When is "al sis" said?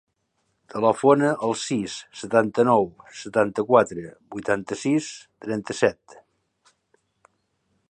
1.47-1.97